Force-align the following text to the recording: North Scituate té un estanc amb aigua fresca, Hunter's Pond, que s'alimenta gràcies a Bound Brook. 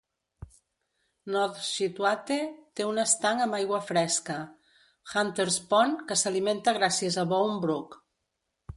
North 1.35 1.59
Scituate 1.67 2.37
té 2.79 2.87
un 2.93 3.03
estanc 3.05 3.45
amb 3.45 3.59
aigua 3.59 3.83
fresca, 3.91 4.41
Hunter's 5.15 5.63
Pond, 5.75 6.05
que 6.11 6.21
s'alimenta 6.25 6.79
gràcies 6.83 7.23
a 7.27 7.31
Bound 7.37 7.67
Brook. 7.69 8.05